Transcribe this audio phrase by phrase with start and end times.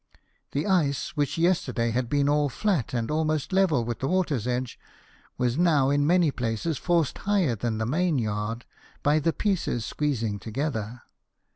[0.53, 4.79] The ice, which yesterday had been all flat, and almost level with the water's edge,
[5.37, 8.65] was now in many places forced higher than the mainyard,
[9.03, 9.81] by the pieces 8 LIFE OF NELSON.
[9.89, 11.01] squeezing together.